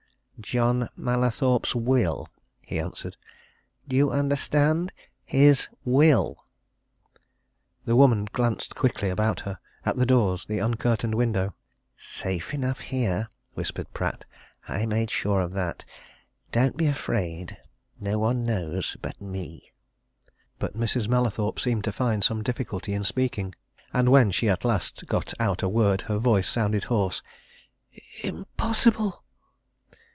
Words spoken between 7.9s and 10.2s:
woman glanced quickly about her at the